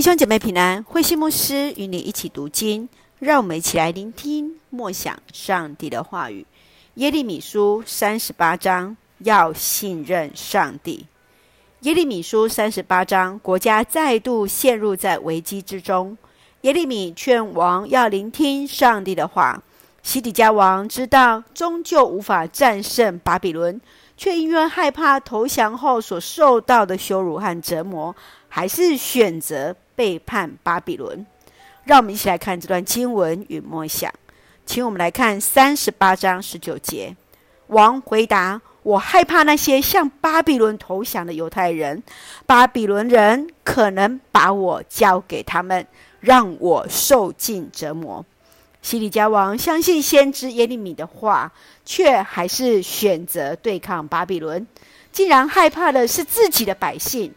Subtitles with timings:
[0.00, 6.46] 弟兄姐妹平安，慧馨牧师与你一起读经，让我们一起来聆听默想上帝的话语。
[6.94, 11.04] 耶利米书三十八章，要信任上帝。
[11.80, 16.16] 耶利米书三十八章，国家再度陷入在危机之中。
[16.62, 19.62] 耶利米劝王要聆听上帝的话。
[20.02, 23.78] 西底家王知道终究无法战胜巴比伦，
[24.16, 28.16] 却因为害怕投降后所受到的羞辱和折磨。
[28.52, 31.26] 还是选择背叛巴比伦。
[31.84, 34.10] 让我们一起来看这段经文与默想。
[34.64, 37.14] 请我们来看三十八章十九节。
[37.66, 42.02] 王回答：“我害怕那些向巴比伦投降的犹太人，
[42.46, 45.86] 巴比伦人可能把我交给他们，
[46.20, 48.24] 让我受尽折磨。”
[48.80, 51.52] 西里家王相信先知耶利米的话，
[51.84, 54.66] 却还是选择对抗巴比伦。
[55.12, 57.34] 竟然害怕的是自己的百姓。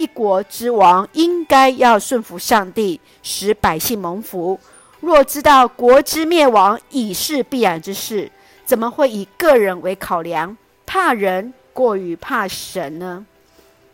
[0.00, 4.58] 一国之王应该要顺服上帝，使百姓蒙福。
[5.00, 8.32] 若知道国之灭亡已是必然之事，
[8.64, 13.26] 怎么会以个人为考量，怕人过于怕神呢？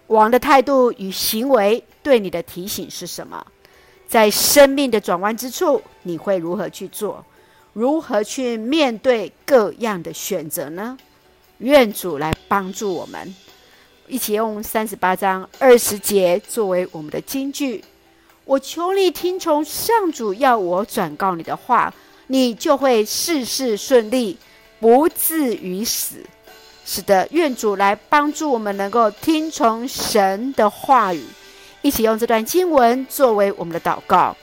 [0.07, 3.45] 王的态度与行为对你的提醒是什么？
[4.07, 7.25] 在生命的转弯之处，你会如何去做？
[7.73, 10.97] 如何去面对各样的选择呢？
[11.59, 13.35] 愿主来帮助我们。
[14.09, 17.85] 一起用三十八章二十节作为我们的金句。
[18.45, 21.93] 我求你听从上主要我转告你的话，
[22.29, 24.37] 你就会事事顺利，
[24.79, 26.17] 不至于死。
[26.85, 31.25] 是的，愿主来帮助我们，能够听从神的话语。
[31.83, 34.37] 一起用这段经文作为我们的祷告。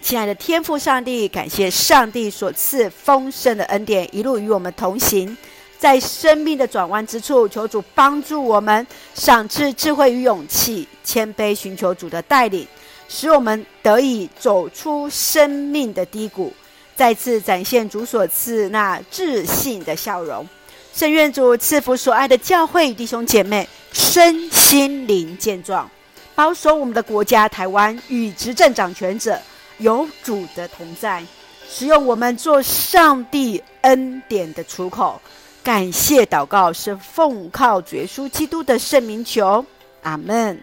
[0.00, 5.36] 亲爱的天父上帝，感谢上帝所赐丰盛的恩典，一路与我们同行。
[5.82, 12.64] 在生命的转弯之处，求主帮助我们，赏赐智慧与勇气，谦卑寻求主的带领，
[13.08, 16.52] 使我们得以走出生命的低谷，
[16.94, 20.48] 再次展现主所赐那自信的笑容。
[20.94, 25.90] 圣愿主赐福所爱的教会弟兄姐妹身心灵健壮，
[26.36, 29.36] 保守我们的国家台湾与执政掌权者
[29.78, 31.24] 有主的同在，
[31.68, 35.20] 使用我们做上帝恩典的出口。
[35.62, 39.64] 感谢祷告是奉靠主耶稣基督的圣名求，
[40.02, 40.60] 阿门。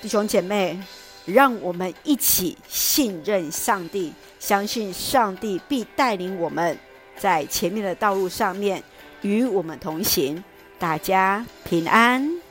[0.00, 0.78] 弟兄姐妹，
[1.26, 6.78] 让我们一起信任上帝，相信上帝必带领我们
[7.16, 8.80] 在前面的道路上面
[9.22, 10.42] 与我们同行。
[10.78, 12.49] 大家平安。